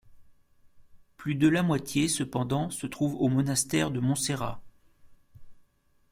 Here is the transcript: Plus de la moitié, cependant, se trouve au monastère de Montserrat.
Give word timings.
Plus 1.15 1.35
de 1.35 1.47
la 1.47 1.61
moitié, 1.61 2.07
cependant, 2.07 2.71
se 2.71 2.87
trouve 2.87 3.13
au 3.21 3.27
monastère 3.27 3.91
de 3.91 3.99
Montserrat. 3.99 4.59